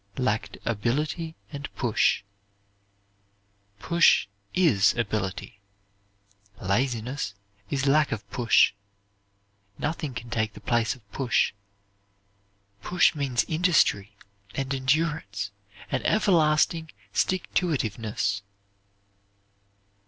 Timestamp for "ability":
0.65-1.35, 4.97-5.59